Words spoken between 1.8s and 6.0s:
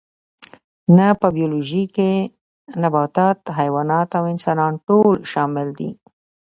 کې نباتات حیوانات او انسانان ټول شامل دي